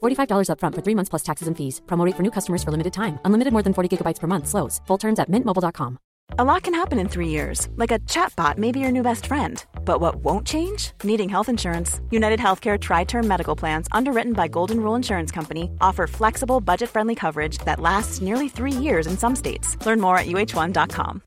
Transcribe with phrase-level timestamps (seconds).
[0.00, 1.80] $45 upfront for three months plus taxes and fees.
[1.86, 3.18] Promote for new customers for limited time.
[3.24, 4.46] Unlimited more than 40 gigabytes per month.
[4.46, 4.80] Slows.
[4.86, 5.98] Full terms at mintmobile.com.
[6.38, 9.26] A lot can happen in three years, like a chatbot may be your new best
[9.26, 9.64] friend.
[9.84, 10.92] But what won't change?
[11.02, 12.00] Needing health insurance.
[12.10, 16.90] United Healthcare Tri Term Medical Plans, underwritten by Golden Rule Insurance Company, offer flexible, budget
[16.90, 19.76] friendly coverage that lasts nearly three years in some states.
[19.86, 21.22] Learn more at uh1.com.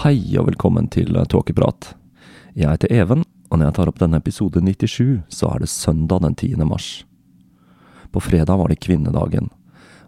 [0.00, 1.90] Hei og velkommen til Tåkeprat.
[2.56, 3.20] Jeg heter Even,
[3.52, 6.64] og når jeg tar opp denne episode 97, så er det søndag den 10.
[6.64, 6.86] mars.
[8.08, 9.50] På fredag var det kvinnedagen,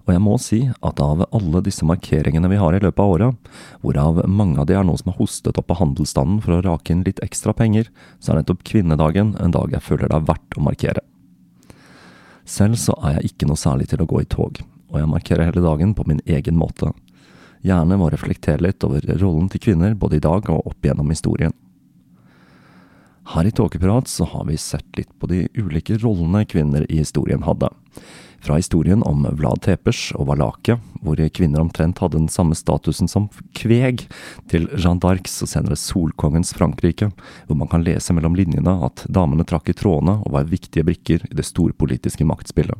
[0.07, 3.53] og jeg må si at av alle disse markeringene vi har i løpet av året,
[3.85, 6.97] hvorav mange av de er noe som har hostet opp av handelsstanden for å rake
[6.97, 10.57] inn litt ekstra penger, så er nettopp kvinnedagen en dag jeg føler det er verdt
[10.57, 11.05] å markere.
[12.49, 15.53] Selv så er jeg ikke noe særlig til å gå i tog, og jeg markerer
[15.53, 16.97] hele dagen på min egen måte
[17.63, 21.55] gjerne må reflektere litt over rollen til kvinner både i dag og opp gjennom historien.
[23.33, 27.45] Her i Tåkeprat så har vi sett litt på de ulike rollene kvinner i historien
[27.47, 27.71] hadde.
[28.43, 33.29] Fra historien om Vlad Tepers og Valakia, hvor kvinner omtrent hadde den samme statusen som
[33.55, 34.09] kveg,
[34.51, 37.13] til Jeanne d'Arcs og senere Solkongens Frankrike,
[37.47, 41.29] hvor man kan lese mellom linjene at damene trakk i trådene og var viktige brikker
[41.31, 42.75] i det storpolitiske maktspillet.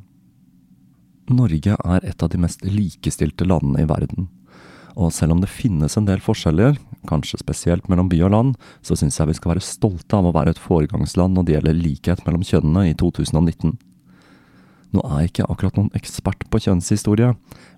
[1.31, 4.27] Norge er et av de mest likestilte landene i verden.
[4.97, 6.77] Og selv om det finnes en del forskjeller,
[7.09, 10.35] kanskje spesielt mellom by og land, så syns jeg vi skal være stolte av å
[10.37, 13.79] være et foregangsland når det gjelder likhet mellom kjønnene i 2019.
[14.93, 17.31] Nå er jeg ikke akkurat noen ekspert på kjønnshistorie,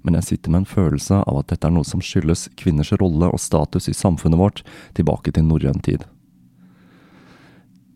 [0.03, 3.31] men jeg sitter med en følelse av at dette er noe som skyldes kvinners rolle
[3.31, 4.65] og status i samfunnet vårt
[4.99, 6.03] tilbake til norrøn tid.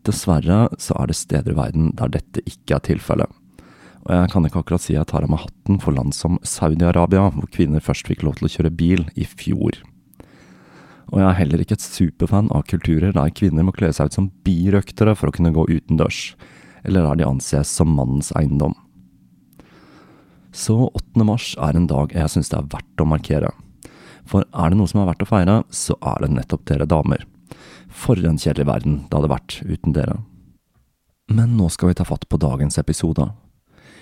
[0.07, 3.38] Dessverre så er det steder i verden der dette ikke er tilfellet.
[4.09, 7.27] Og jeg kan ikke akkurat si jeg tar av meg hatten for land som Saudi-Arabia,
[7.29, 9.77] hvor kvinner først fikk lov til å kjøre bil i fjor.
[11.13, 14.17] Og jeg er heller ikke et superfan av kulturer der kvinner må kle seg ut
[14.17, 16.33] som birøktere for å kunne gå utendørs,
[16.81, 18.73] eller der de anses som mannens eiendom.
[20.49, 21.25] Så 8.
[21.25, 23.51] mars er en dag jeg syns det er verdt å markere.
[24.29, 27.27] For er det noe som er verdt å feire, så er det nettopp dere damer.
[27.89, 30.17] For en kjedelig verden det hadde vært uten dere.
[31.29, 33.27] Men nå skal vi ta fatt på dagens episode.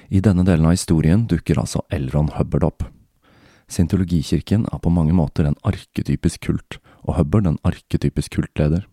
[0.09, 2.85] I denne delen av historien dukker altså Elron Hubbard opp.
[3.67, 8.85] Scientologikirken er på mange måter en arketypisk kult, og Hubbard en arketypisk kultleder.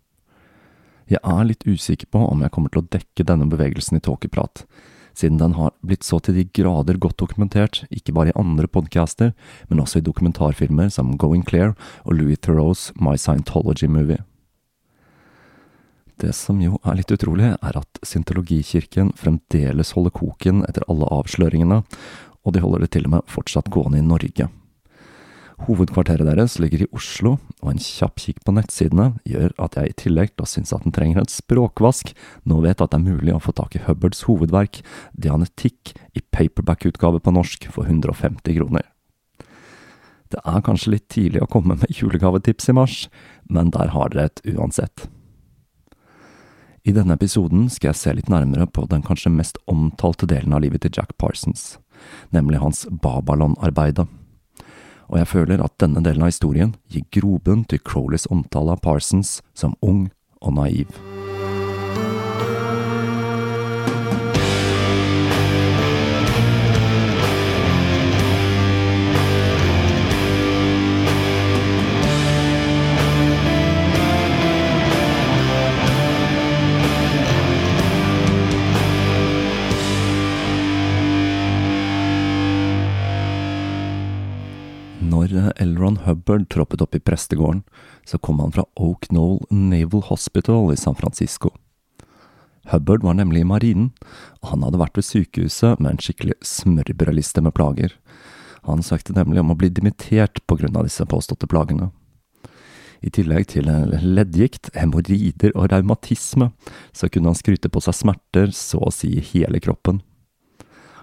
[1.07, 4.65] Jeg er litt usikker på om jeg kommer til å dekke denne bevegelsen i tåkeprat,
[5.15, 9.31] siden den har blitt så til de grader godt dokumentert, ikke bare i andre podcaster,
[9.71, 14.25] men også i dokumentarfilmer som Going Clear og Louis Theroux's My Scientology Movie.
[16.21, 21.81] Det som jo er litt utrolig, er at syntologikirken fremdeles holder koken etter alle avsløringene,
[22.45, 24.47] og de holder det til og med fortsatt gående i Norge.
[25.65, 29.97] Hovedkvarteret deres ligger i Oslo, og en kjapp kikk på nettsidene gjør at jeg i
[30.03, 32.11] tillegg til å synes at den trenger en språkvask,
[32.45, 34.83] nå vet at det er mulig å få tak i Hubbards hovedverk,
[35.15, 38.91] Dianetikk, i paperback-utgave på norsk for 150 kroner.
[40.35, 43.03] Det er kanskje litt tidlig å komme med julegavetips i mars,
[43.47, 45.07] men der har dere et uansett.
[46.85, 50.61] I denne episoden skal jeg se litt nærmere på den kanskje mest omtalte delen av
[50.67, 51.79] livet til Jack Parsons,
[52.29, 54.07] nemlig hans Babalon-arbeidet.
[55.09, 59.41] og jeg føler at denne delen av historien gir grobunn til Crowleys omtale av Parsons
[59.55, 60.11] som ung
[60.41, 61.14] og naiv.
[86.35, 87.63] Hubbard troppet opp i prestegården,
[88.05, 91.51] så kom han fra Oak Knoll Naval Hospital i San Francisco.
[92.65, 93.93] Hubbard var nemlig i marinen,
[94.43, 97.95] og han hadde vært ved sykehuset med en skikkelig smørbrødliste med plager.
[98.65, 101.93] Han søkte nemlig om å bli dimittert på grunn av disse påståtte plagene.
[103.05, 106.51] I tillegg til leddgikt, hemoroider og raumatisme,
[106.91, 110.01] så kunne han skryte på seg smerter så å si hele kroppen.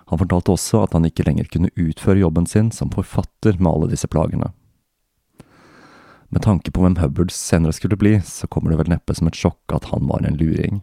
[0.10, 3.94] Han fortalte også at han ikke lenger kunne utføre jobben sin som forfatter med alle
[3.94, 4.50] disse plagene.
[6.32, 9.36] Med tanke på hvem Hubbard senere skulle bli, så kommer det vel neppe som et
[9.36, 10.80] sjokk at han var en luring.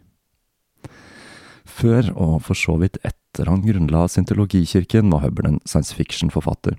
[1.65, 6.77] Før, og for så vidt etter han grunnla syntologikirken, var Hubbard en science fiction-forfatter,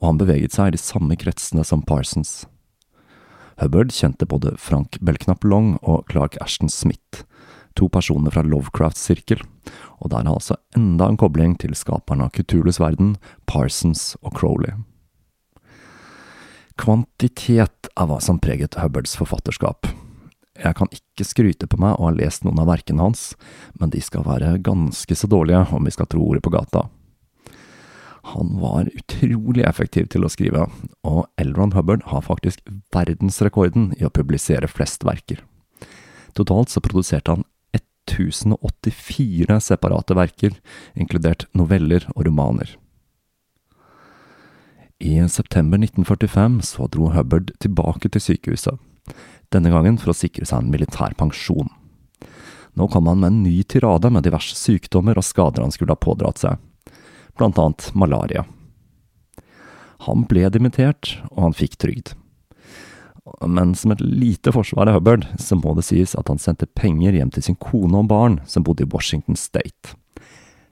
[0.00, 2.42] og han beveget seg i de samme kretsene som Parsons.
[3.62, 7.24] Hubbard kjente både Frank Belknap Long og Clark Ashton Smith,
[7.78, 9.40] to personer fra Lovecrafts sirkel,
[10.02, 14.76] og der er altså enda en kobling til skaperen av Kutulus verden, Parsons og Crowley.
[16.78, 19.88] Kvantitet er hva som preget Hubbards forfatterskap.
[20.58, 23.32] Jeg kan ikke skryte på meg å ha lest noen av verkene hans,
[23.78, 26.86] men de skal være ganske så dårlige om vi skal tro ordet på gata.
[28.34, 30.66] Han var utrolig effektiv til å skrive,
[31.06, 32.60] og Elron Hubbard har faktisk
[32.94, 35.40] verdensrekorden i å publisere flest verker.
[36.36, 37.46] Totalt så produserte han
[38.08, 40.58] 1084 separate verker,
[40.98, 42.76] inkludert noveller og romaner.
[44.98, 48.78] I september 1945 så dro Hubbard tilbake til sykehuset,
[49.54, 51.70] denne gangen for å sikre seg en militær pensjon.
[52.74, 56.02] Nå kom han med en ny tirade med diverse sykdommer og skader han skulle ha
[56.02, 56.58] pådratt seg,
[57.38, 58.44] blant annet malaria.
[60.06, 62.14] Han ble dimittert, og han fikk trygd
[63.46, 67.16] men som et lite forsvar av Hubbard, så må det sies at han sendte penger
[67.16, 69.94] hjem til sin kone og barn, som bodde i Washington State.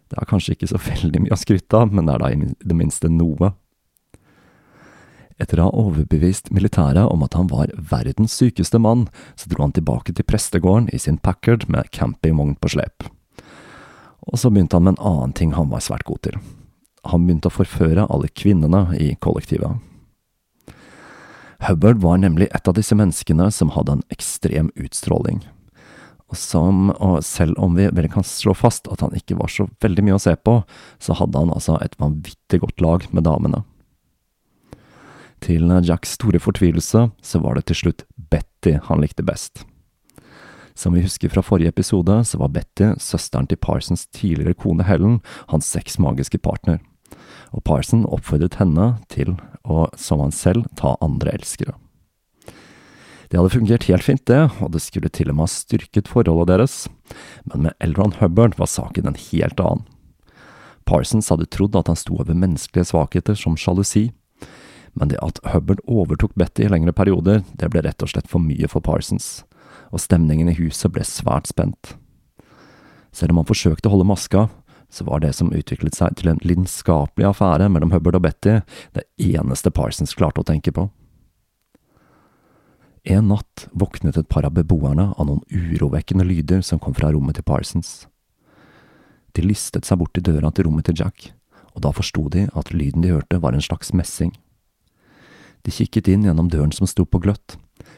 [0.06, 2.50] Det er kanskje ikke så veldig mye å skryte av, men det er da i
[2.70, 3.52] det minste noe.
[5.36, 9.06] Etter å ha overbevist militæret om at han var verdens sykeste mann,
[9.36, 13.10] så dro han tilbake til prestegården i sin Packard med campingvogn på slep.
[14.26, 16.38] Og så begynte han med en annen ting han var svært god til.
[17.06, 19.76] Han begynte å forføre alle kvinnene i kollektivet.
[21.66, 25.44] Hubbard var nemlig et av disse menneskene som hadde en ekstrem utstråling.
[26.26, 29.68] Og, som, og selv om vi vel kan slå fast at han ikke var så
[29.84, 30.58] veldig mye å se på,
[30.98, 33.62] så hadde han altså et vanvittig godt lag med damene.
[35.44, 39.64] Til Jacks store fortvilelse så var det til slutt Betty han likte best.
[40.76, 45.20] Som vi husker fra forrige episode, så var Betty søsteren til Parsons tidligere kone Helen,
[45.48, 46.80] hans seks magiske partner
[47.54, 49.34] og Parson oppfordret henne til
[49.64, 51.76] å, som han selv, ta andre elskere.
[53.26, 56.52] Det hadde fungert helt fint, det, og det skulle til og med ha styrket forholdet
[56.52, 56.76] deres,
[57.50, 59.86] men med Elron Hubbard var saken en helt annen.
[60.86, 64.12] Parsons hadde trodd at han sto over menneskelige svakheter som sjalusi,
[64.96, 68.43] men det at Hubbard overtok Betty i lengre perioder, det ble rett og slett for
[68.43, 69.44] mye for Parsons,
[69.93, 71.94] og stemningen i huset ble svært spent.
[73.12, 74.49] Selv om han forsøkte å holde maska,
[74.88, 78.61] så var det som utviklet seg til en lidenskapelig affære mellom Hubbard og Betty,
[78.97, 80.88] det eneste Parsons klarte å tenke på.
[83.06, 87.38] En natt våknet et par av beboerne av noen urovekkende lyder som kom fra rommet
[87.38, 88.06] til Parsons.
[89.37, 91.30] De listet seg bort til døra til rommet til Jack,
[91.76, 94.32] og da forsto de at lyden de hørte var en slags messing.
[95.66, 97.56] De kikket inn gjennom døren som sto på gløtt,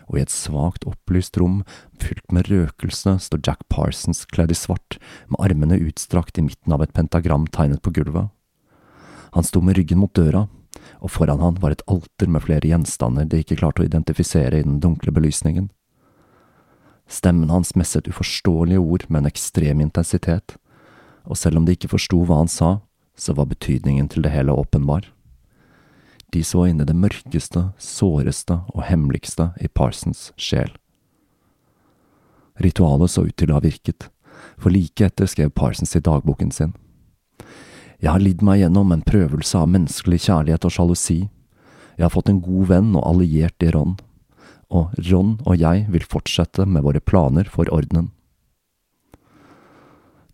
[0.08, 1.60] og i et svakt opplyst rom,
[2.00, 4.96] fylt med røkelse, står Jack Parsons kledd i svart,
[5.28, 8.30] med armene utstrakt i midten av et pentagram tegnet på gulvet.
[9.36, 10.46] Han sto med ryggen mot døra,
[11.04, 14.64] og foran han var et alter med flere gjenstander de ikke klarte å identifisere i
[14.64, 15.68] den dunkle belysningen.
[17.08, 20.56] Stemmen hans messet uforståelige ord med en ekstrem intensitet,
[21.28, 22.78] og selv om de ikke forsto hva han sa,
[23.18, 25.04] så var betydningen til det hele åpenbar.
[26.32, 30.74] De så inn i det mørkeste, såreste og hemmeligste i Parsons sjel.
[32.58, 34.10] Ritualet så ut til å ha virket,
[34.58, 36.74] for like etter skrev Parsons i dagboken sin.
[37.98, 41.18] Jeg har lidd meg gjennom en prøvelse av menneskelig kjærlighet og sjalusi.
[41.96, 43.96] Jeg har fått en god venn og alliert i Ron,
[44.68, 48.12] og Ron og jeg vil fortsette med våre planer for ordenen.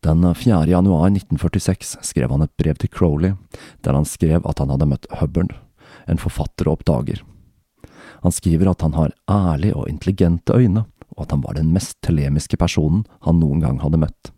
[0.04, 0.66] Den 4.
[0.68, 3.38] januar 1946 skrev han et brev til Crowley,
[3.80, 5.54] der han skrev at han hadde møtt Hubbard,
[6.06, 7.22] en forfatter oppdager.
[8.24, 11.98] Han skriver at han har ærlige og intelligente øyne, og at han var den mest
[12.02, 14.32] telemiske personen han noen gang hadde møtt.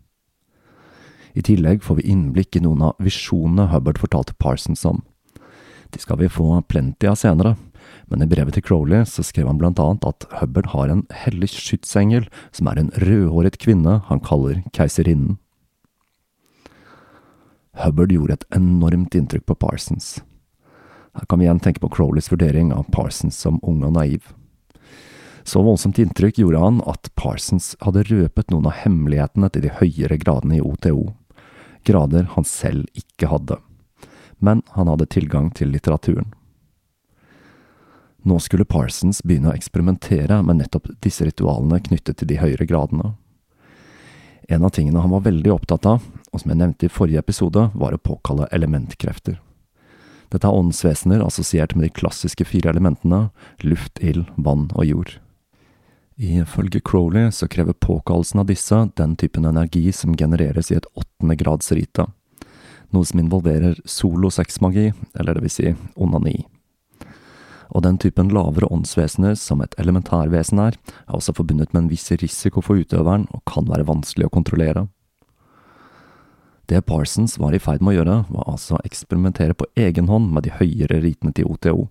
[1.37, 5.03] I tillegg får vi innblikk i noen av visjonene Hubbard fortalte Parsons om.
[5.93, 7.55] De skal vi få plenty av senere,
[8.11, 11.51] men i brevet til Crowley så skrev han blant annet at Hubbard har en hellig
[11.53, 15.37] skytsengel som er en rødhåret kvinne han kaller keiserinnen.
[17.77, 20.17] Hubbard gjorde et enormt inntrykk på Parsons.
[21.17, 24.27] Her kan vi igjen tenke på Crowleys vurdering av Parsons som ung og naiv.
[25.47, 30.19] Så voldsomt inntrykk gjorde han at Parsons hadde røpet noen av hemmelighetene til de høyere
[30.21, 31.15] gradene i OTO,
[31.87, 33.57] grader han selv ikke hadde.
[34.43, 36.33] Men han hadde tilgang til litteraturen.
[38.27, 43.15] Nå skulle Parsons begynne å eksperimentere med nettopp disse ritualene knyttet til de høyere gradene.
[44.51, 47.69] En av tingene han var veldig opptatt av, og som jeg nevnte i forrige episode,
[47.73, 49.39] var å påkalle elementkrefter.
[50.33, 53.29] Dette er åndsvesener assosiert med de klassiske fire elementene
[53.63, 55.13] luft, ild, vann og jord.
[56.17, 61.37] Ifølge Crowley så krever påkallelsen av disse den typen energi som genereres i et åttende
[61.37, 62.07] grads rite,
[62.89, 66.39] noe som involverer solosexmagi, eller det vil si onani.
[67.69, 72.09] Og den typen lavere åndsvesener som et elementærvesen er, er også forbundet med en viss
[72.09, 74.87] risiko for utøveren og kan være vanskelig å kontrollere.
[76.67, 80.33] Det Parsons var i ferd med å gjøre, var altså å eksperimentere på egen hånd
[80.35, 81.87] med de høyere ritene til OTO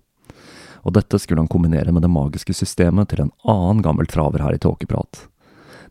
[0.87, 4.55] og dette skulle han kombinere med det magiske systemet til en annen gammel traver her
[4.55, 5.25] i Tåkeprat,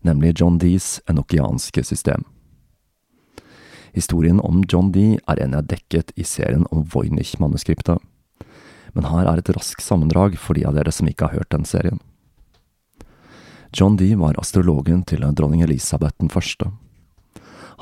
[0.06, 2.24] nemlig John Dees enokianske system.
[3.92, 8.00] Historien om John Dee er en jeg dekket i serien om Voynich-manuskriptet,
[8.96, 11.68] men her er et raskt sammendrag for de av dere som ikke har hørt den
[11.68, 12.00] serien.
[13.76, 16.70] John Dee var astrologen til dronning Elisabeth den første.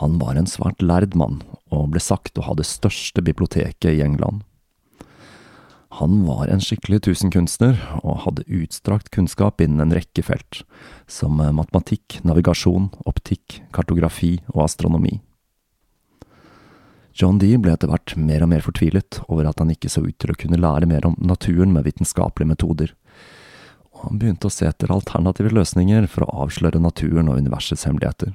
[0.01, 4.03] Han var en svært lærd mann, og ble sagt å ha det største biblioteket i
[4.03, 4.43] England.
[6.01, 10.65] Han var en skikkelig tusenkunstner, og hadde utstrakt kunnskap innen en rekke felt,
[11.07, 15.21] som matematikk, navigasjon, optikk, kartografi og astronomi.
[17.15, 20.17] John Dee ble etter hvert mer og mer fortvilet over at han ikke så ut
[20.19, 22.91] til å kunne lære mer om naturen med vitenskapelige metoder,
[23.95, 28.35] og han begynte å se etter alternative løsninger for å avsløre naturen og universets hemmeligheter.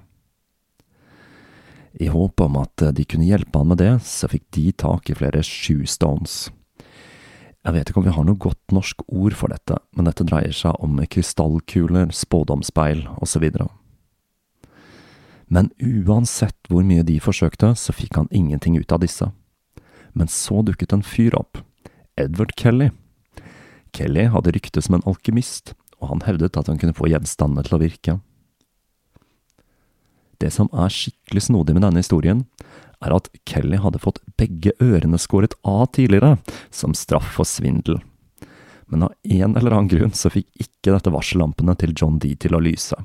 [1.97, 5.17] I håp om at de kunne hjelpe han med det, så fikk de tak i
[5.17, 6.49] flere shoestones
[7.69, 10.55] jeg vet ikke om vi har noe godt norsk ord for dette, men dette dreier
[10.55, 13.45] seg om krystallkuler, spådomspeil osv.
[15.49, 19.27] Men uansett hvor mye de forsøkte, så fikk han ingenting ut av disse.
[20.15, 21.59] Men så dukket en fyr opp,
[22.19, 22.89] Edward Kelly.
[23.93, 27.75] Kelly hadde rykte som en alkymist, og han hevdet at han kunne få gjenstandene til
[27.75, 28.19] å virke.
[30.39, 32.45] Det som er skikkelig snodig med denne historien,
[33.03, 36.37] er at Kelly hadde fått begge ørene skåret av tidligere,
[36.71, 37.99] som straff for svindel.
[38.89, 42.57] Men av en eller annen grunn så fikk ikke dette varsellampene til John D til
[42.57, 42.97] å lyse.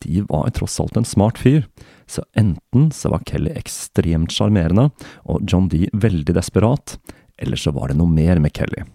[0.00, 1.66] De var tross alt en smart fyr,
[2.08, 4.88] så enten så var Kelly ekstremt sjarmerende
[5.28, 6.96] og John D veldig desperat,
[7.36, 8.86] eller så var det noe mer med Kelly.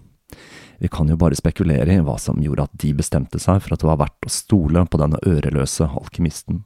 [0.81, 3.83] Vi kan jo bare spekulere i hva som gjorde at de bestemte seg for at
[3.83, 6.65] det var verdt å stole på denne øreløse alkymisten.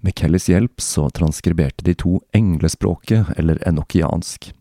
[0.00, 4.52] Med Kellys hjelp så transkriberte de to englespråket, eller enokiansk,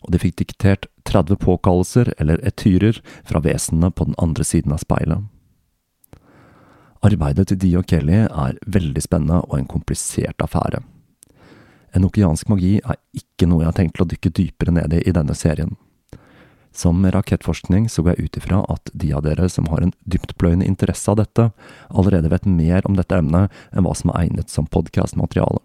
[0.00, 4.80] og de fikk diktert 30 påkallelser, eller etyrer, fra vesenene på den andre siden av
[4.84, 5.26] speilet.
[7.04, 10.80] Arbeidet til Dee og Kelly er veldig spennende og en komplisert affære.
[11.96, 15.36] Enokiansk magi er ikke noe jeg har tenkt å dykke dypere ned i i denne
[15.38, 15.76] serien.
[16.78, 20.66] Som rakettforskning så går jeg ut ifra at de av dere som har en dyptpløyende
[20.68, 21.48] interesse av dette,
[21.90, 25.58] allerede vet mer om dette emnet enn hva som er egnet som podkastmateriale.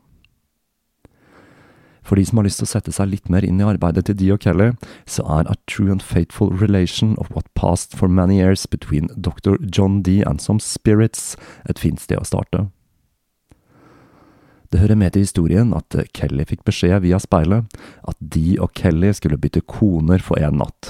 [2.04, 4.18] For de som har lyst til å sette seg litt mer inn i arbeidet til
[4.18, 4.72] Dee og Kelly,
[5.06, 9.62] så er A True and Fateful Relation of What Passed for Many Years Between Dr.
[9.62, 11.38] John Dee and Some Spirits
[11.70, 12.66] et fint sted å starte.
[14.74, 17.70] Det hører med til historien at Kelly fikk beskjed via speilet
[18.02, 20.90] at Dee og Kelly skulle bytte koner for en natt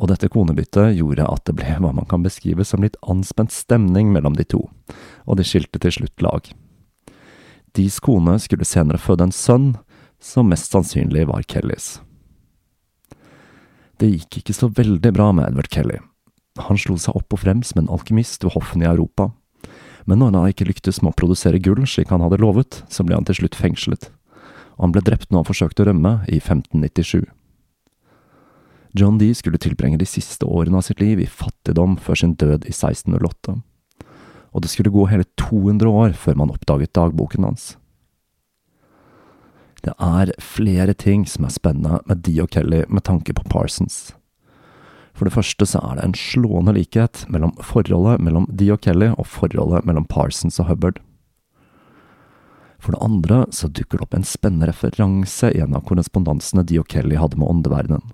[0.00, 4.08] og dette konebyttet gjorde at det ble hva man kan beskrive som litt anspent stemning
[4.14, 4.62] mellom de to,
[5.28, 6.48] og de skilte til slutt lag.
[7.76, 9.74] Dees kone skulle senere føde en sønn,
[10.20, 11.98] som mest sannsynlig var Kellys.
[14.00, 16.00] Det gikk ikke så veldig bra med Edward Kelly.
[16.60, 19.30] Han slo seg opp og frem som en alkymist ved hoffene i Europa,
[20.08, 23.18] men når han ikke lyktes med å produsere gull slik han hadde lovet, så ble
[23.18, 24.08] han til slutt fengslet,
[24.80, 27.28] han ble drept når han forsøkte å rømme i 1597.
[28.92, 32.66] John Dee skulle tilbringe de siste årene av sitt liv i fattigdom før sin død
[32.66, 33.60] i 1608,
[34.50, 37.74] og det skulle gå hele 200 år før man oppdaget dagboken hans.
[39.80, 44.10] Det er flere ting som er spennende med Dee og Kelly med tanke på Parsons.
[45.16, 49.10] For det første så er det en slående likhet mellom forholdet mellom Dee og Kelly
[49.14, 51.00] og forholdet mellom Parsons og Hubbard.
[52.80, 56.80] For det andre så dukker det opp en spennende referanse i en av korrespondansene Dee
[56.80, 58.04] og Kelly hadde med åndeverdenen.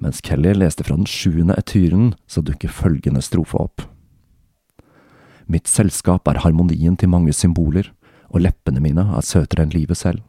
[0.00, 3.84] Mens Kelly leste fra den sjuende etyren, så dukker følgende strofe opp.
[5.50, 7.90] Mitt selskap er harmonien til mange symboler,
[8.30, 10.22] og leppene mine er søtere enn livet selv.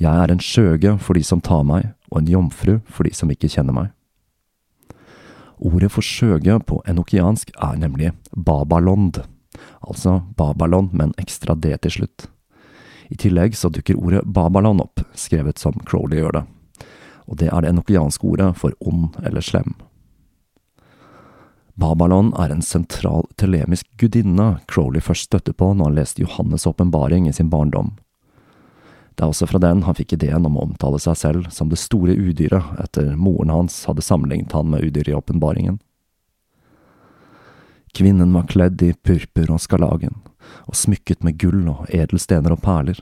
[0.00, 3.30] Jeg er en skjøge for de som tar meg, og en jomfru for de som
[3.30, 3.90] ikke kjenner meg.
[5.60, 9.20] Ordet for skjøge på enokiansk er nemlig babalond,
[9.84, 12.30] altså babalon med en ekstra d til slutt.
[13.12, 16.44] I tillegg så dukker ordet babalon opp, skrevet som Crowley gjør det,
[17.30, 19.76] og det er det enokianske ordet for ond eller slem.
[21.80, 27.28] Babylon er en sentral telemisk gudinne Crowley først støtte på når han leste Johannes' åpenbaring
[27.28, 27.94] i sin barndom.
[29.14, 31.78] Det er også fra den han fikk ideen om å omtale seg selv som det
[31.80, 35.78] store udyret, etter moren hans hadde sammenlignet han med udyret i åpenbaringen.
[37.96, 40.20] Kvinnen var kledd i purpur og skarlagen,
[40.68, 43.00] og smykket med gull og edelstener og perler.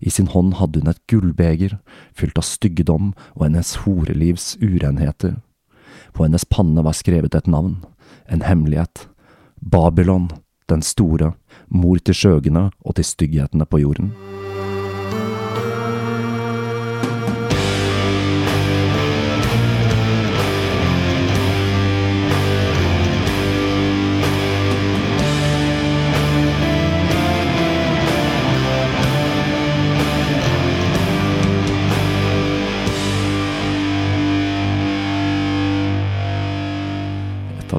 [0.00, 1.76] I sin hånd hadde hun et gullbeger,
[2.16, 5.36] fylt av styggedom og hennes horelivs urenheter.
[6.16, 7.82] På hennes panne var skrevet et navn,
[8.28, 9.06] en hemmelighet.
[9.60, 10.30] Babylon,
[10.68, 11.34] den store,
[11.68, 14.14] mor til skjøgene og til stygghetene på jorden.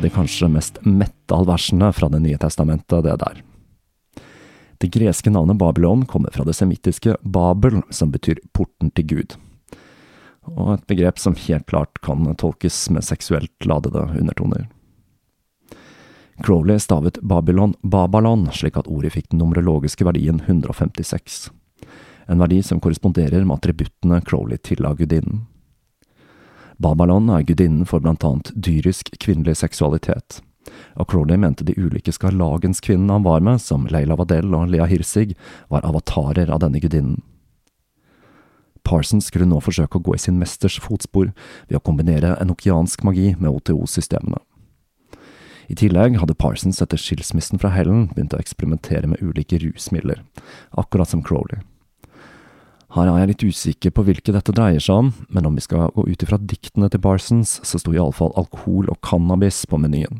[0.01, 3.43] Av de kanskje mest metal-versene fra Det nye testamentet, det der.
[4.81, 9.35] Det greske navnet Babylon kommer fra det semittiske Babel, som betyr porten til Gud,
[10.57, 14.65] og et begrep som helt klart kan tolkes med seksuelt ladede undertoner.
[16.41, 21.51] Crowley stavet Babylon Babalon, slik at ordet fikk den numerologiske verdien 156,
[22.25, 25.45] en verdi som korresponderer med attributtene Crowley tilla gudinnen.
[26.81, 30.39] Babalon er gudinnen for blant annet dyrisk kvinnelig seksualitet,
[30.97, 35.35] og Crowley mente de ulike skarlagenskvinnene han var med, som Leila Vadel og Lea Hirsig,
[35.69, 37.19] var avatarer av denne gudinnen.
[38.81, 41.29] Parsons skulle nå forsøke å gå i sin mesters fotspor
[41.67, 44.41] ved å kombinere enokiansk magi med OTO-systemene.
[45.69, 50.25] I tillegg hadde Parsons etter skilsmissen fra Helen begynt å eksperimentere med ulike rusmidler,
[50.73, 51.61] akkurat som Crowley.
[52.91, 55.93] Her er jeg litt usikker på hvilke dette dreier seg om, men om vi skal
[55.95, 60.19] gå ut ifra diktene til Parsons, så sto iallfall alkohol og cannabis på menyen.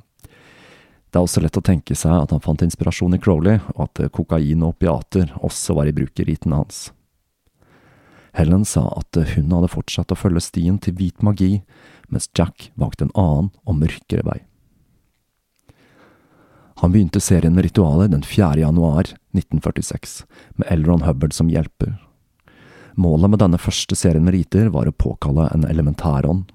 [1.12, 4.00] Det er også lett å tenke seg at han fant inspirasjon i Crowley, og at
[4.16, 6.86] kokain og opiater også var i bruk i ritene hans.
[8.40, 11.66] Helen sa at hun hadde fortsatt å følge stien til hvit magi,
[12.08, 14.38] mens Jack valgte en annen og mørkere vei.
[16.80, 18.56] Han begynte serien med ritualer den 4.
[18.64, 20.24] januar 1946,
[20.56, 21.98] med Elron Hubbard som hjelper.
[22.96, 26.50] Målet med denne første serien med riter var å påkalle en elementærånd.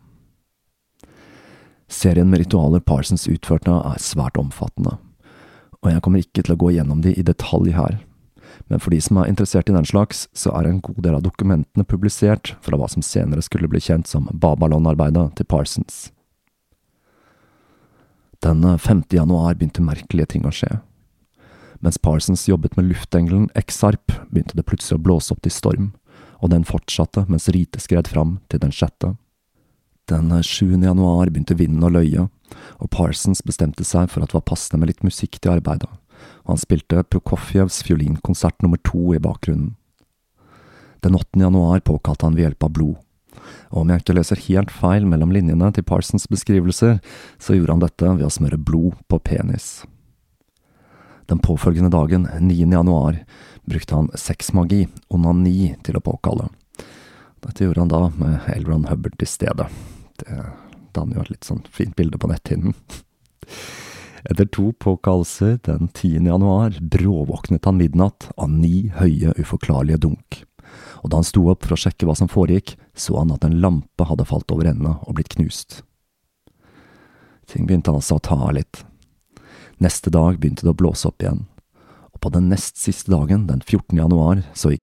[1.89, 4.97] Serien med ritualer Parsons utførte er svært omfattende,
[5.81, 8.01] og jeg kommer ikke til å gå gjennom de i detalj her,
[8.67, 11.25] men for de som er interessert i den slags, så er en god del av
[11.25, 16.09] dokumentene publisert fra hva som senere skulle bli kjent som Babalon-arbeidet til Parsons.
[18.45, 19.07] Den 5.
[19.15, 20.81] januar begynte merkelige ting å skje.
[21.85, 25.93] Mens Parsons jobbet med luftengelen Exarp, begynte det plutselig å blåse opp til storm,
[26.47, 29.17] og den fortsatte mens ritet skred fram til den sjette.
[30.07, 30.79] Den 7.
[30.79, 32.29] januar begynte vinden å løye,
[32.79, 35.91] og Parsons bestemte seg for at det var passende med litt musikk til arbeidet,
[36.47, 39.75] og han spilte Prokofjevs fiolinkonsert nummer to i bakgrunnen.
[41.03, 41.43] Den 8.
[41.43, 42.95] januar påkalte han ved hjelp av blod,
[43.75, 47.01] og om jeg ikke leser helt feil mellom linjene til Parsons beskrivelser,
[47.43, 49.83] så gjorde han dette ved å smøre blod på penis.
[51.27, 52.55] Den påfølgende dagen, 9.
[52.73, 53.25] januar,
[53.67, 56.49] brukte han sexmagi, onani, til å påkalle.
[57.43, 59.67] Dette gjorde han da med Elron Hubbard til stede.
[60.23, 60.39] Det
[60.95, 62.77] danner jo et litt sånn fint bilde på netthinnen.
[64.27, 66.27] Etter to påkallelser den 10.
[66.27, 70.43] januar bråvåknet han midnatt av ni høye, uforklarlige dunk.
[71.03, 73.61] Og da han sto opp for å sjekke hva som foregikk, så han at en
[73.63, 75.83] lampe hadde falt over ende og blitt knust.
[77.47, 78.83] Ting begynte altså å ta av litt.
[79.77, 81.45] Neste dag begynte det å blåse opp igjen,
[82.15, 83.99] og på den nest siste dagen, den 14.
[84.01, 84.83] januar, så gikk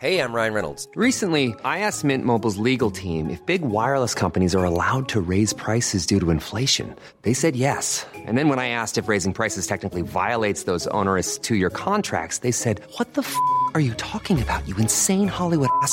[0.00, 0.86] Hey, I'm Ryan Reynolds.
[0.94, 5.52] Recently, I asked Mint Mobile's legal team if big wireless companies are allowed to raise
[5.52, 6.94] prices due to inflation.
[7.22, 8.06] They said yes.
[8.14, 12.38] And then when I asked if raising prices technically violates those onerous two year contracts,
[12.38, 13.34] they said, What the f
[13.74, 15.92] are you talking about, you insane Hollywood ass?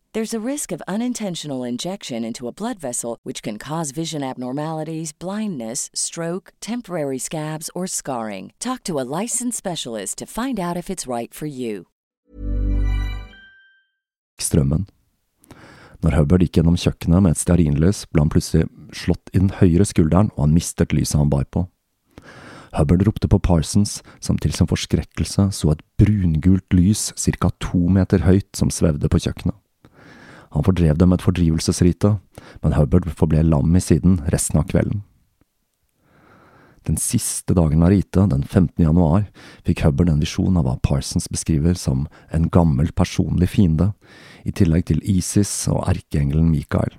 [0.13, 5.13] There's a risk of unintentional injection into a blood vessel, which can cause vision abnormalities,
[5.13, 8.51] blindness, stroke, temporary scabs, or scarring.
[8.59, 11.87] Talk to a licensed specialist to find out if it's right for you.
[14.41, 14.87] strømmen.
[16.01, 19.85] Når Hubbard gikk gjennom kjøkkenet med et stearinlys, ble han plutselig slått i den høyre
[19.85, 21.67] skulderen, og han mistet lyset han bar på.
[22.73, 27.51] Hubbard ropte på Parsons, som til sin forskrekkelse så et brungult lys ca.
[27.61, 29.55] to meter høyt som svevde på kjøkkenet.
[30.51, 32.17] Han fordrev dem et fordrivelsesrite,
[32.63, 35.03] men Hubbard forble lam i siden resten av kvelden.
[36.87, 38.81] Den siste dagen av ritet, den 15.
[38.81, 39.27] januar,
[39.67, 43.91] fikk Hubbard en visjon av hva Parsons beskriver som en gammel personlig fiende,
[44.43, 46.97] i tillegg til Isis og erkeengelen Mikael.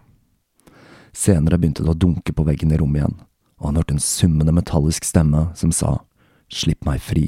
[1.13, 3.19] Senere begynte det å dunke på veggen i rommet igjen,
[3.59, 5.99] og han hørte en summende metallisk stemme som sa
[6.53, 7.27] Slipp meg fri.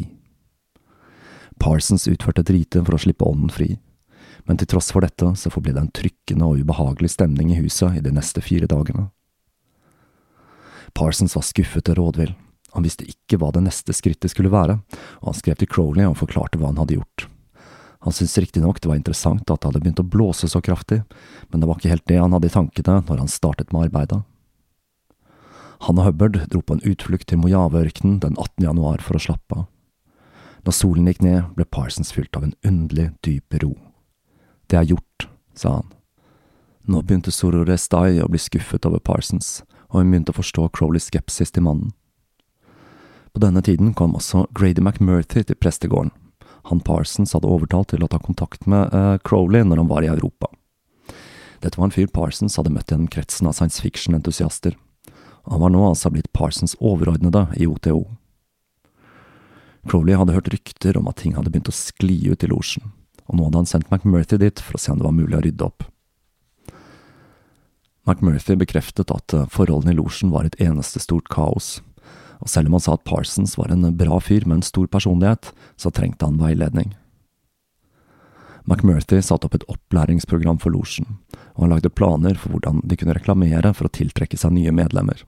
[1.56, 3.70] Parsons utførte et rite for å slippe ånden fri,
[4.44, 7.98] men til tross for dette så forble det en trykkende og ubehagelig stemning i huset
[7.98, 9.08] i de neste fire dagene.
[10.94, 12.34] Parsons var skuffet og rådvill.
[12.74, 14.80] Han visste ikke hva det neste skrittet skulle være,
[15.22, 17.26] og han skrev til Crowley og forklarte hva han hadde gjort.
[18.04, 21.00] Han syntes riktignok det var interessant at det hadde begynt å blåse så kraftig,
[21.48, 24.20] men det var ikke helt det han hadde i tankene når han startet med arbeidet.
[25.88, 28.66] Han og Hubbard dro på en utflukt til Mojave-ørkenen den 18.
[28.66, 29.64] januar for å slappe av.
[30.64, 33.74] Da solen gikk ned, ble Parsons fylt av en underlig, dyp ro.
[34.66, 35.92] Det er gjort, sa han.
[36.84, 41.08] Nå begynte Soror Restai å bli skuffet over Parsons, og hun begynte å forstå Crowleys
[41.08, 41.94] skepsis til mannen.
[43.34, 46.12] På denne tiden kom også Grady McMurthy til prestegården.
[46.70, 50.12] Han Parsons hadde overtalt til å ta kontakt med uh, Crowley når han var i
[50.12, 50.48] Europa.
[51.64, 54.76] Dette var en fyr Parsons hadde møtt gjennom kretsen av science fiction-entusiaster.
[55.48, 58.04] Han var nå altså blitt Parsons overordnede i OTO.
[59.88, 62.92] Crowley hadde hørt rykter om at ting hadde begynt å skli ut i losjen,
[63.28, 65.42] og nå hadde han sendt McMurthy dit for å se om det var mulig å
[65.44, 65.86] rydde opp.
[68.04, 71.78] McMurthy bekreftet at eh, forholdene i losjen var et eneste stort kaos,
[72.44, 75.54] og selv om han sa at Parsons var en bra fyr med en stor personlighet,
[75.80, 76.92] så trengte han veiledning.
[78.64, 81.18] McMurthy satte opp et opplæringsprogram for losjen,
[81.56, 85.24] og han lagde planer for hvordan de kunne reklamere for å tiltrekke seg nye medlemmer.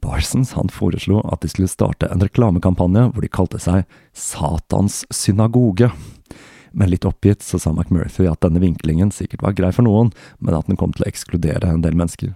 [0.00, 3.84] Parsons han foreslo at de skulle starte en reklamekampanje hvor de kalte seg
[4.16, 5.90] Satans synagoge.
[6.72, 10.54] Men litt oppgitt så sa McMurthy at denne vinklingen sikkert var grei for noen, men
[10.54, 12.34] at den kom til å ekskludere en del mennesker.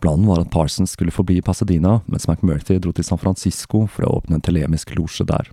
[0.00, 4.04] Planen var at Parsons skulle forbli i Pasadena, mens McMurthy dro til San Francisco for
[4.04, 5.48] å åpne en telemisk losje der.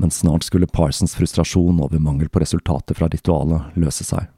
[0.00, 4.30] Men snart skulle Parsons frustrasjon over mangel på resultater fra ritualet løse seg.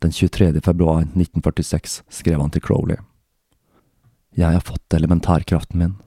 [0.00, 0.54] Den 23.
[0.64, 2.96] februar 1946 skrev han til Crowley.
[4.32, 5.98] Jeg har fått elementærkraften min.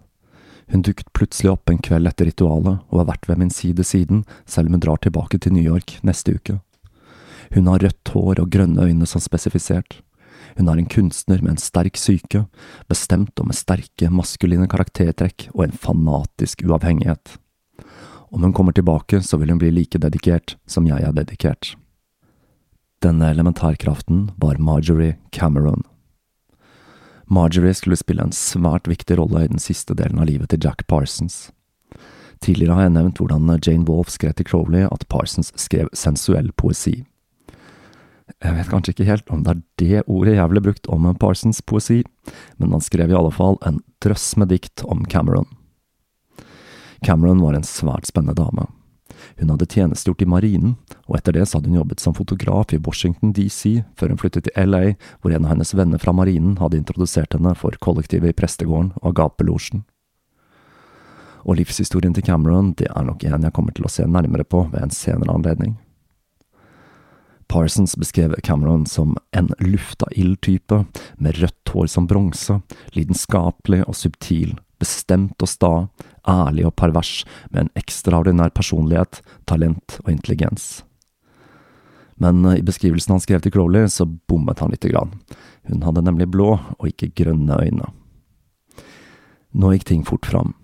[0.73, 4.23] Hun dukket plutselig opp en kveld etter ritualet og har vært ved min side siden,
[4.49, 6.57] selv om hun drar tilbake til New York neste uke.
[7.53, 9.99] Hun har rødt hår og grønne øyne som spesifisert.
[10.57, 12.47] Hun er en kunstner med en sterk syke,
[12.89, 17.37] bestemt og med sterke maskuline karaktertrekk og en fanatisk uavhengighet.
[18.33, 21.75] Om hun kommer tilbake, så vil hun bli like dedikert som jeg er dedikert.
[23.05, 25.83] Denne elementærkraften var Marjorie Cameron.
[27.33, 30.85] Marjorie skulle spille en svært viktig rolle i den siste delen av livet til Jack
[30.87, 31.47] Parsons.
[32.43, 37.03] Tidligere har jeg nevnt hvordan Jane Wolfe skrev til Crowley at Parsons skrev sensuell poesi.
[38.43, 41.61] Jeg vet kanskje ikke helt om det er det ordet jeg ville brukt om Parsons
[41.61, 42.03] poesi,
[42.57, 45.47] men han skrev i alle fall en drøss med dikt om Cameron.
[47.03, 48.67] Cameron var en svært spennende dame.
[49.39, 50.75] Hun hadde tjenestegjort i marinen,
[51.07, 54.47] og etter det så hadde hun jobbet som fotograf i Washington DC, før hun flyttet
[54.47, 58.37] til LA, hvor en av hennes venner fra marinen hadde introdusert henne for kollektivet i
[58.37, 59.85] prestegården og Agapelosjen.
[61.43, 64.67] Og livshistorien til Cameron det er nok en jeg kommer til å se nærmere på
[64.71, 65.75] ved en senere anledning.
[67.51, 70.85] Parsons beskrev Cameron som en lufta ild-type,
[71.17, 72.61] med rødt hår som bronse,
[72.95, 75.73] lidenskapelig og subtil, bestemt og sta,
[76.29, 80.83] ærlig og pervers, med en ekstraordinær personlighet, talent og intelligens.
[82.21, 85.15] Men eh, i beskrivelsen han skrev til Crowley, så bommet han lite grann.
[85.69, 87.91] Hun hadde nemlig blå og ikke grønne øyne.
[89.53, 90.55] Nå gikk ting fort fram.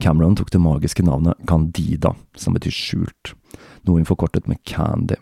[0.00, 3.34] Cameron tok det magiske navnet Candida, som betyr skjult,
[3.84, 5.18] noe hun forkortet med Candy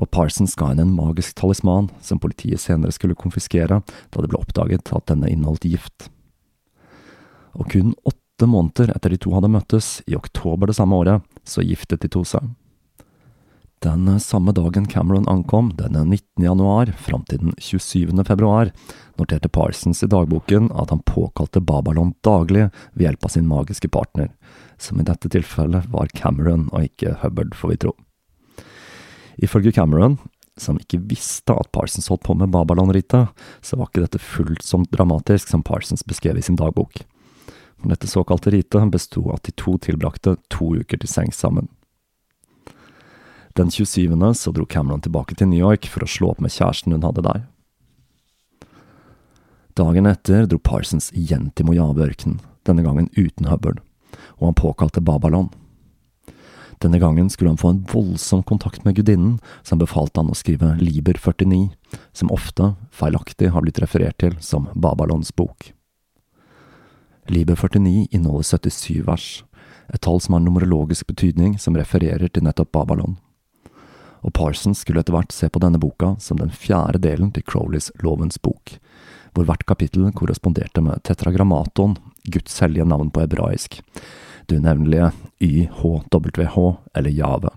[0.00, 4.40] og Parsons ga henne en magisk talisman som politiet senere skulle konfiskere da det ble
[4.40, 6.08] oppdaget at denne inneholdt gift.
[7.58, 11.64] Og kun åtte måneder etter de to hadde møttes, i oktober det samme året, så
[11.64, 12.48] giftet de to seg.
[13.82, 16.44] Den samme dagen Cameron ankom, den 19.
[16.44, 18.14] januar, fram til den 27.
[18.24, 18.70] februar,
[19.18, 24.30] noterte Parsons i dagboken at han påkalte Babylon daglig ved hjelp av sin magiske partner,
[24.78, 27.96] som i dette tilfellet var Cameron og ikke Hubbard, får vi tro.
[29.42, 30.14] Ifølge Cameron,
[30.54, 33.34] som ikke visste at Parsons holdt på med Babylon-ritet,
[33.66, 37.02] så var ikke dette fullt så dramatisk som Parsons beskrev i sin dagbok.
[37.82, 41.68] Dette såkalte ritet besto at de to tilbrakte to uker til sengs sammen.
[43.58, 44.34] Den 27.
[44.34, 47.24] så dro Cameron tilbake til New York for å slå opp med kjæresten hun hadde
[47.26, 47.42] der.
[49.76, 53.82] Dagen etter dro Parsons igjen til Mojave-ørkenen, denne gangen uten Hubbard,
[54.38, 55.50] og han påkalte Babalon.
[56.82, 60.74] Denne gangen skulle han få en voldsom kontakt med gudinnen, som befalte han å skrive
[60.80, 61.70] Liber 49,
[62.12, 65.72] som ofte, feilaktig, har blitt referert til som Babalons bok.
[67.26, 69.44] Liber 49 inneholder 77 vers,
[69.94, 73.14] et tall som har numerologisk betydning som refererer til nettopp Babylon.
[74.22, 77.90] Og Parsons skulle etter hvert se på denne boka som den fjerde delen til Crowleys
[78.02, 78.76] Lovens bok,
[79.34, 83.80] hvor hvert kapittel korresponderte med tetragrammaton, Guds hellige navn på hebraisk,
[84.46, 86.58] det unevnelige YHWH,
[86.94, 87.54] eller Jave.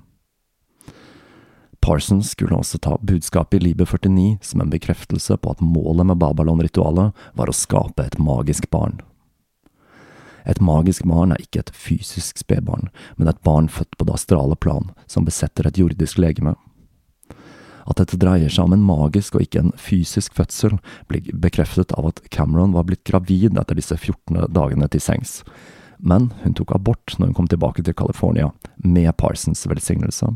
[1.81, 6.21] Parsons skulle også ta budskapet i Libe 49 som en bekreftelse på at målet med
[6.21, 9.01] Babylon-ritualet var å skape et magisk barn.
[10.45, 14.55] Et magisk barn er ikke et fysisk spedbarn, men et barn født på det astrale
[14.55, 16.53] plan, som besetter et jordisk legeme.
[17.85, 20.79] At dette dreier seg om en magisk og ikke en fysisk fødsel,
[21.09, 25.41] blir bekreftet av at Cameron var blitt gravid etter disse 14 dagene til sengs,
[25.97, 30.33] men hun tok abort når hun kom tilbake til California, med Parsons velsignelse.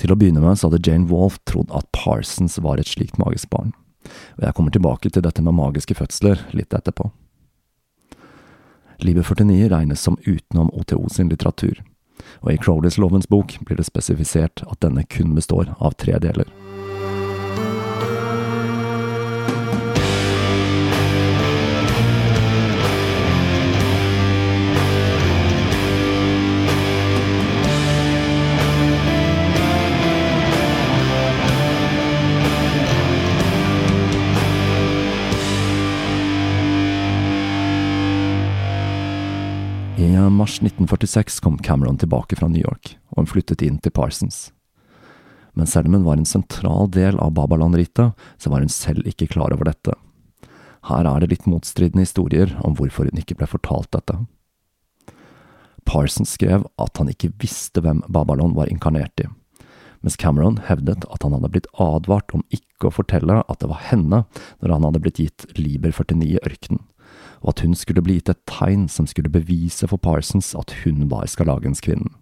[0.00, 3.52] Til å begynne med så hadde Jane Wolfe trodd at Parsons var et slikt magisk
[3.52, 3.74] barn,
[4.40, 7.12] og jeg kommer tilbake til dette med magiske fødsler litt etterpå.
[9.02, 11.82] Livet 49 regnes som utenom OTO sin litteratur,
[12.40, 16.46] og i Crowleys lovens bok blir det spesifisert at denne kun består av tre deler.
[40.42, 44.50] Mars 1946 kom Cameron tilbake fra New York, og hun flyttet inn til Parsons.
[45.54, 49.28] Men selv om hun var en sentral del av Babylon-ritet, så var hun selv ikke
[49.30, 49.94] klar over dette.
[50.88, 54.16] Her er det litt motstridende historier om hvorfor hun ikke ble fortalt dette.
[55.86, 59.30] Parsons skrev at han ikke visste hvem Babylon var inkarnert i,
[60.02, 63.86] mens Cameron hevdet at han hadde blitt advart om ikke å fortelle at det var
[63.92, 64.24] henne
[64.58, 66.82] når han hadde blitt gitt Liber 49 i ørkenen
[67.42, 71.08] og at hun skulle bli gitt et tegn som skulle bevise for Parsons at hun
[71.10, 72.14] var Skarlagenskvinnen.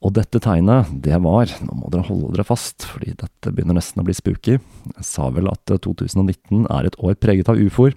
[0.00, 4.00] Og dette tegnet, det var, nå må dere holde dere fast, fordi dette begynner nesten
[4.00, 7.96] å bli spooky, jeg sa vel at 2019 er et år preget av ufoer,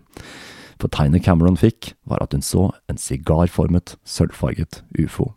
[0.82, 5.30] for tegnet Cameron fikk, var at hun så en sigarformet, sølvfarget ufo.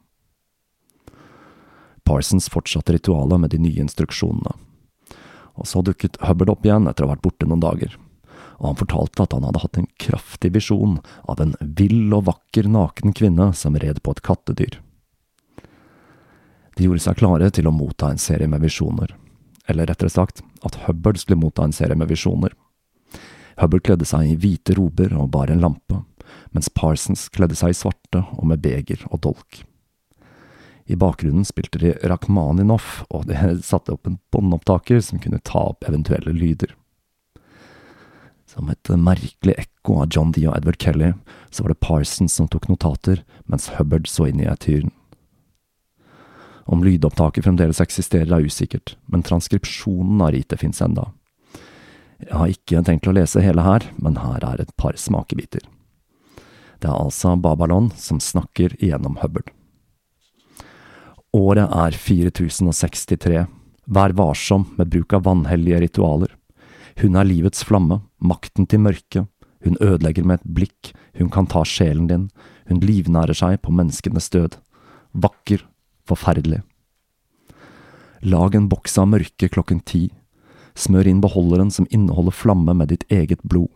[2.06, 4.56] Parsons fortsatte ritualet med de nye instruksjonene.
[5.56, 7.94] Og så dukket Hubbard opp igjen etter å ha vært borte noen dager
[8.58, 12.68] og han fortalte at han hadde hatt en kraftig visjon av en vill og vakker
[12.72, 14.78] naken kvinne som red på et kattedyr.
[16.76, 19.14] De gjorde seg klare til å motta en serie med visjoner,
[19.68, 22.52] eller rettere sagt, at Hubbard skulle motta en serie med visjoner.
[23.56, 26.02] Hubbard kledde seg i hvite rober og bar en lampe,
[26.52, 29.62] mens Parsons kledde seg i svarte og med beger og dolk.
[30.86, 35.88] I bakgrunnen spilte de Rakhmaninov, og de satte opp en båndopptaker som kunne ta opp
[35.88, 36.76] eventuelle lyder.
[38.56, 41.10] Som et merkelig ekko av John D og Edward Kelly,
[41.52, 44.94] så var det Parsons som tok notater, mens Hubbard så inn i etyren.
[46.66, 51.10] Om lydopptaket fremdeles eksisterer er usikkert, men transkripsjonen av ritet fins enda.
[52.24, 55.60] Jeg har ikke tenkt å lese hele her, men her er et par smakebiter.
[56.80, 59.52] Det er altså Babalon som snakker igjennom Hubbard.
[61.36, 63.44] Året er 4063.
[63.86, 66.32] Vær varsom med bruk av vanhellige ritualer.
[66.96, 69.26] Hun er livets flamme, makten til mørket.
[69.64, 72.28] Hun ødelegger med et blikk, hun kan ta sjelen din,
[72.68, 74.58] hun livnærer seg på menneskenes død.
[75.16, 75.64] Vakker,
[76.06, 76.60] forferdelig.
[78.22, 80.08] Lag en boks av mørke klokken ti.
[80.76, 83.72] Smør inn beholderen som inneholder flamme med ditt eget blod.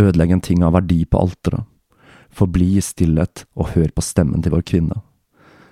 [0.00, 1.64] Ødelegg en ting av verdi på alteret.
[2.36, 5.00] Forbli i stillhet og hør på stemmen til vår kvinne.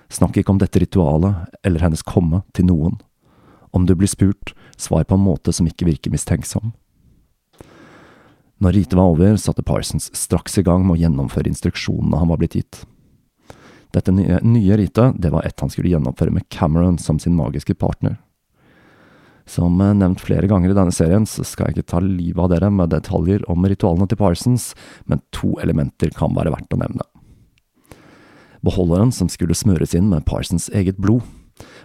[0.09, 2.97] Snakk ikke om dette ritualet eller hennes komme til noen.
[3.73, 6.73] Om du blir spurt, svar på en måte som ikke virker mistenksom.
[8.63, 12.39] Når ritet var over, satte Parsons straks i gang med å gjennomføre instruksjonene han var
[12.39, 12.83] blitt gitt.
[13.95, 17.75] Dette nye, nye ritet det var et han skulle gjennomføre med Cameron som sin magiske
[17.79, 18.17] partner.
[19.45, 22.71] Som nevnt flere ganger i denne serien, så skal jeg ikke ta livet av dere
[22.73, 24.71] med detaljer om ritualene til Parsons,
[25.05, 27.05] men to elementer kan være verdt å nevne.
[28.65, 31.21] Beholderen som skulle smøres inn med Parsons eget blod,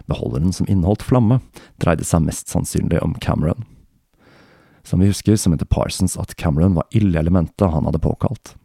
[0.09, 1.37] beholderen som inneholdt flamme,
[1.83, 3.67] dreide seg mest sannsynlig om Cameron.
[4.91, 8.57] Som vi husker, som mente Parsons at Cameron var ille-elementet han hadde påkalt.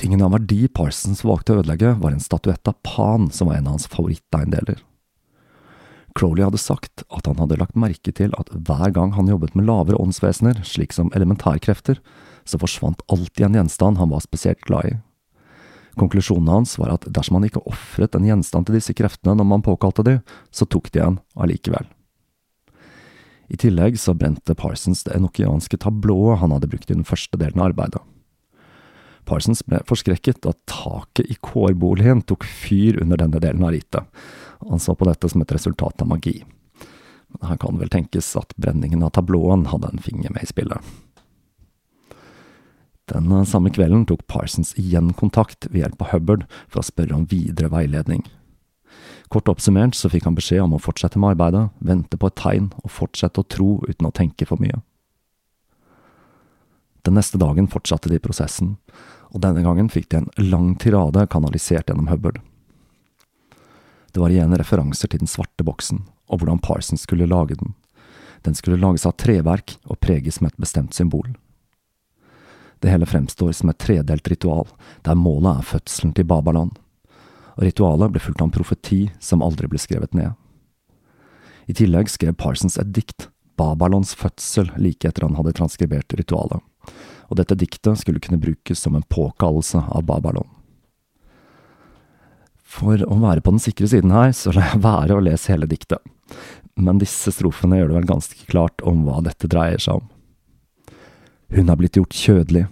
[0.00, 3.66] Tingen av verdi Parsons valgte å ødelegge, var en statuett av Pan, som var en
[3.68, 4.78] av hans favoritteiendeler.
[6.16, 9.68] Crowley hadde sagt at han hadde lagt merke til at hver gang han jobbet med
[9.68, 12.00] lavere åndsvesener, slik som elementærkrefter,
[12.48, 14.94] så forsvant alltid en gjenstand han var spesielt glad i.
[16.00, 19.66] Konklusjonen hans var at dersom han ikke ofret en gjenstand til disse kreftene når man
[19.68, 20.16] påkalte de,
[20.48, 21.84] så tok de en allikevel.
[23.48, 27.60] I tillegg så brente Parsons det enokianske tablået han hadde brukt i den første delen
[27.60, 28.02] av arbeidet.
[29.24, 34.04] Parsons ble forskrekket da taket i kårboligen tok fyr under denne delen av ritet.
[34.68, 36.42] Han så på dette som et resultat av magi.
[37.34, 40.92] Men Her kan vel tenkes at brenningen av tablåen hadde en finger med i spillet.
[43.10, 47.26] Den samme kvelden tok Parsons igjen kontakt ved hjelp av Hubbard for å spørre om
[47.28, 48.24] videre veiledning.
[49.34, 52.68] Kort oppsummert så fikk han beskjed om å fortsette med arbeidet, vente på et tegn
[52.84, 54.76] og fortsette å tro uten å tenke for mye.
[57.02, 58.76] Den neste dagen fortsatte de prosessen,
[59.34, 62.38] og denne gangen fikk de en lang tirade kanalisert gjennom Hubbard.
[64.14, 67.74] Det var igjen referanser til den svarte boksen, og hvordan Parsons skulle lage den.
[68.46, 71.26] Den skulle lages av treverk og preges med et bestemt symbol.
[72.78, 74.70] Det hele fremstår som et tredelt ritual,
[75.02, 76.78] der målet er fødselen til Babaland.
[77.54, 80.34] Og ritualet ble fulgt av en profeti som aldri ble skrevet ned.
[81.70, 86.60] I tillegg skrev Parsons et dikt, Babalons fødsel, like etter han hadde transkribert ritualet
[87.28, 90.48] og dette diktet skulle kunne brukes som en påkallelse av Babalon.
[92.64, 95.68] For å være på den sikre siden her, så lar jeg være å lese hele
[95.70, 96.02] diktet,
[96.74, 100.08] men disse strofene gjør det vel ganske klart om hva dette dreier seg om.
[101.54, 102.66] Hun er blitt gjort kjødelig,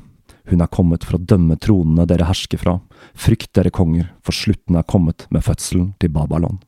[0.52, 2.78] hun er kommet for å dømme tronene dere hersker fra,
[3.18, 6.60] frykt dere konger, for slutten er kommet med fødselen til Babylon.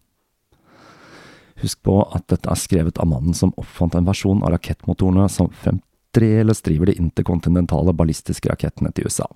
[1.63, 5.53] Husk på at dette er skrevet av mannen som oppfant en versjon av rakettmotorene som
[5.63, 5.81] frem
[6.15, 9.27] fremdeles driver de interkontinentale ballistiske rakettene til USA.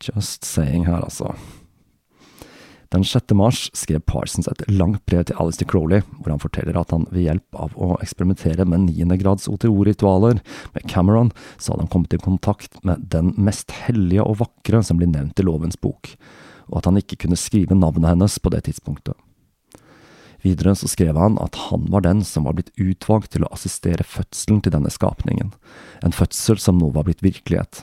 [0.00, 1.34] Just saying her, altså.
[2.88, 3.34] Den 6.
[3.36, 7.26] mars skrev Parsons et langt brev til Alistair Crowley, hvor han forteller at han ved
[7.26, 10.40] hjelp av å eksperimentere med niendegrads OTO-ritualer
[10.72, 11.28] med Cameron,
[11.60, 15.36] så hadde han kommet i kontakt med den mest hellige og vakre som blir nevnt
[15.36, 16.14] i lovens bok,
[16.72, 19.20] og at han ikke kunne skrive navnet hennes på det tidspunktet.
[20.40, 24.06] Videre så skrev han at han var den som var blitt utvalgt til å assistere
[24.06, 25.52] fødselen til denne skapningen,
[26.00, 27.82] en fødsel som nå var blitt virkelighet.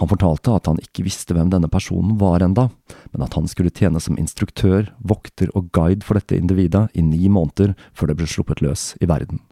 [0.00, 2.66] Han fortalte at han ikke visste hvem denne personen var enda,
[3.12, 7.28] men at han skulle tjene som instruktør, vokter og guide for dette individet i ni
[7.30, 9.42] måneder før det ble sluppet løs i verden.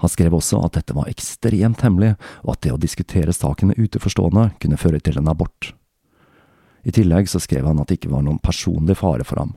[0.00, 3.80] Han skrev også at dette var ekstremt hemmelig, og at det å diskutere saken med
[3.80, 5.72] utenforstående kunne føre til en abort.
[6.84, 9.54] I tillegg så skrev han at det ikke var noen personlig fare for ham,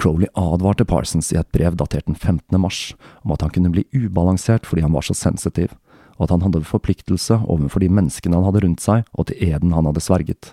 [0.00, 2.56] Crowley advarte Parsons i et brev datert den 15.
[2.60, 5.74] mars om at han kunne bli ubalansert fordi han var så sensitiv,
[6.20, 9.72] og at han hadde forpliktelse overfor de menneskene han hadde rundt seg, og til eden
[9.72, 10.52] han hadde sverget.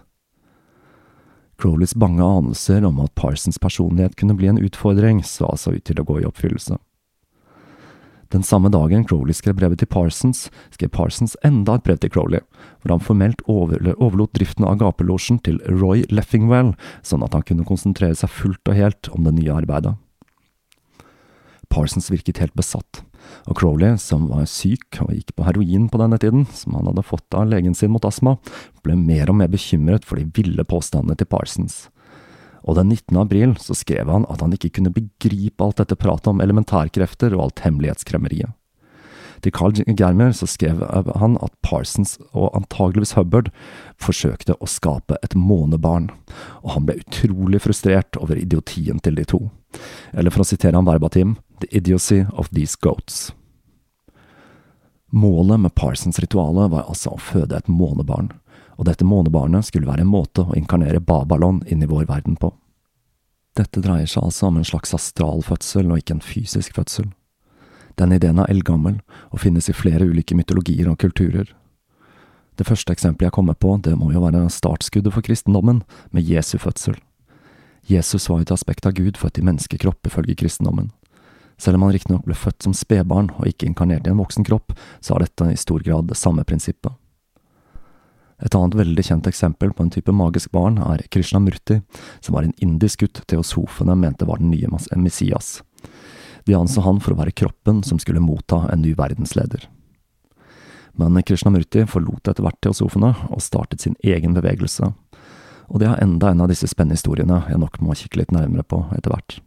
[1.60, 6.00] Crowleys bange anelser om at Parsons personlighet kunne bli en utfordring, så altså ut til
[6.00, 6.78] å gå i oppfyllelse.
[8.32, 12.44] Den samme dagen Crowley skrev brevet til Parsons, skrev Parsons enda et brev til Crowley,
[12.82, 16.74] hvor han formelt overlot driften av gapelosjen til Roy Leffingwell,
[17.08, 19.96] sånn at han kunne konsentrere seg fullt og helt om det nye arbeidet.
[21.72, 23.04] Parsons virket helt besatt.
[23.48, 27.06] Og Crowley, som var syk og gikk på heroin på denne tiden, som han hadde
[27.08, 28.38] fått av legen sin mot astma,
[28.84, 31.88] ble mer og mer bekymret for de ville påstandene til Parsons.
[32.68, 33.16] Og den 19.
[33.22, 37.48] april så skrev han at han ikke kunne begripe alt dette pratet om elementærkrefter og
[37.48, 38.56] alt hemmelighetskremmeriet.
[39.44, 40.82] Til Carl Germer så skrev
[41.22, 43.52] han at Parsons og antageligvis Hubbard
[44.02, 46.10] forsøkte å skape et månebarn,
[46.64, 49.42] og han ble utrolig frustrert over idiotien til de to.
[50.12, 53.34] Eller for å sitere han verbatim, the idiocy of these goats.
[55.10, 58.32] Målet med Parsons-ritualet var altså å føde et månebarn,
[58.78, 62.52] og dette månebarnet skulle være en måte å inkarnere Babylon inn i vår verden på.
[63.58, 67.08] Dette dreier seg altså om en slags astral fødsel og ikke en fysisk fødsel.
[67.98, 69.00] Den ideen er eldgammel
[69.32, 71.50] og finnes i flere ulike mytologier og kulturer.
[72.58, 76.58] Det første eksempelet jeg kommer på, det må jo være startskuddet for kristendommen, med Jesu
[76.62, 76.98] fødsel.
[77.88, 80.92] Jesus var et aspekt av Gud født i menneskekropp, ifølge kristendommen.
[81.58, 84.76] Selv om han riktignok ble født som spedbarn og ikke inkarnert i en voksen kropp,
[85.00, 86.92] så har dette i stor grad det samme prinsippet.
[88.44, 91.80] Et annet veldig kjent eksempel på en type magisk barn er Krishnamurti,
[92.22, 94.70] som var en indisk gutt teosofene mente var den nye
[95.00, 95.64] Messias.
[96.46, 99.66] De anså han for å være kroppen som skulle motta en ny verdensleder.
[100.98, 104.92] Men Krishnamurti forlot etter hvert teosofene og startet sin egen bevegelse,
[105.68, 108.64] og det er enda en av disse spennende historiene jeg nok må kikke litt nærmere
[108.64, 109.40] på etter hvert.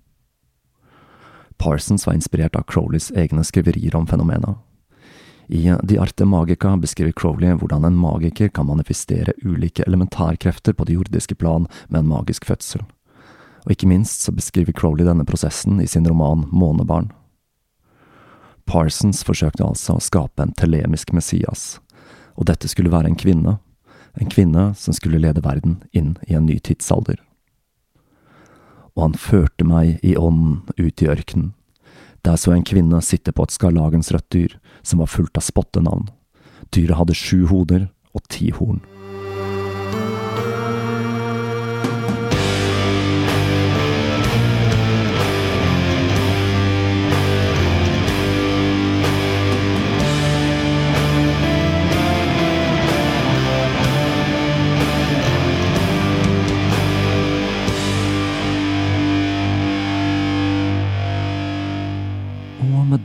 [1.60, 4.56] Parsons var inspirert av Crowleys egne skriverier om fenomenet.
[5.50, 10.94] I De arte magica beskriver Crowley hvordan en magiker kan manifestere ulike elementærkrefter på det
[10.94, 12.84] jordiske plan med en magisk fødsel.
[13.66, 17.10] Og ikke minst så beskriver Crowley denne prosessen i sin roman Månebarn.
[18.64, 21.80] Parsons forsøkte altså å skape en telemisk Messias,
[22.38, 23.58] og dette skulle være en kvinne,
[24.18, 27.20] en kvinne som skulle lede verden inn i en ny tidsalder
[29.00, 31.52] og han førte meg i ånden ut i ørkenen.
[32.20, 36.10] Der så jeg en kvinne sitte på et skarlagensrødt dyr, som var fullt av spottenavn.
[36.74, 38.82] Dyret hadde sju hoder og ti horn.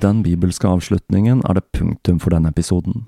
[0.05, 3.07] Den bibelske avslutningen er det punktum for denne episoden.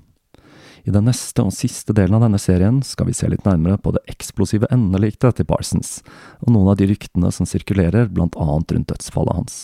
[0.86, 3.92] I den neste og siste delen av denne serien skal vi se litt nærmere på
[3.94, 5.98] det eksplosive endeliktet til Parsons,
[6.42, 9.58] og noen av de ryktene som sirkulerer blant annet rundt dødsfallet hans.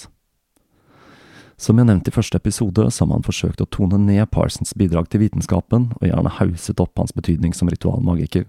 [1.57, 5.09] Som jeg nevnte i første episode, så har man forsøkt å tone ned Parsons bidrag
[5.11, 8.45] til vitenskapen, og gjerne hauset opp hans betydning som ritualmagiker.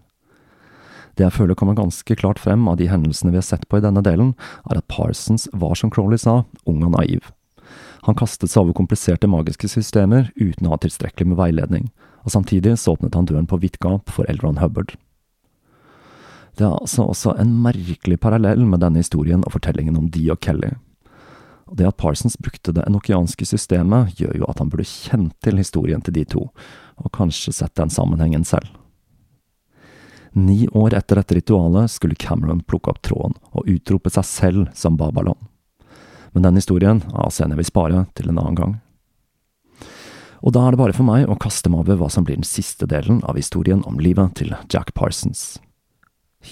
[1.15, 3.85] Det jeg føler kommer ganske klart frem av de hendelsene vi har sett på i
[3.85, 4.33] denne delen,
[4.67, 7.31] er at Parsons var som Crowley sa, ung og naiv.
[8.05, 11.89] Han kastet seg over kompliserte magiske systemer uten å ha tilstrekkelig med veiledning,
[12.21, 14.93] og samtidig så åpnet han døren på vidt gap for Elron Hubbard.
[16.55, 20.39] Det er altså også en merkelig parallell med denne historien og fortellingen om Dee og
[20.45, 20.75] Kelly.
[21.65, 25.57] Og det at Parsons brukte det enokianske systemet, gjør jo at han burde kjent til
[25.59, 26.45] historien til de to,
[27.01, 28.69] og kanskje sett den sammenhengen selv.
[30.35, 34.99] Ni år etter dette ritualet skulle Cameron plukke opp tråden og utrope seg selv som
[34.99, 35.39] Babylon.
[36.35, 38.73] Men den historien ja, sender vi spare til en annen gang.
[40.45, 42.45] Og da er det bare for meg å kaste meg over hva som blir den
[42.45, 45.55] siste delen av historien om livet til Jack Parsons.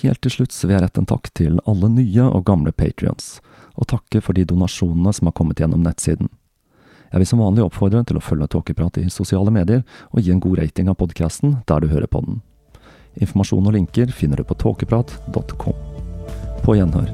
[0.02, 3.36] Helt til slutt vil jeg rette en takk til alle nye og gamle patrions,
[3.76, 6.32] og takke for de donasjonene som har kommet gjennom nettsiden.
[7.12, 10.42] Jeg vil som vanlig oppfordre til å følge Tåkeprat i sosiale medier, og gi en
[10.42, 12.42] god rating av podkasten der du hører på den.
[13.22, 15.78] Informasjon og linker finner du på tåkeprat.com.
[16.66, 17.14] På gjenhør.